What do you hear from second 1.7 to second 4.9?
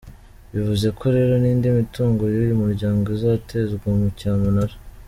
mitungo y’uyu muryango izatezwa mu cyamunara.